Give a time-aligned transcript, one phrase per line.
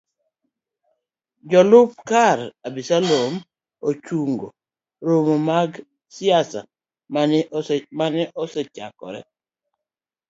[1.51, 3.33] Jalup ker Absalom
[3.89, 4.47] ochungo
[5.05, 5.71] romo mag
[6.15, 6.59] siasa
[7.97, 9.21] mane osechano.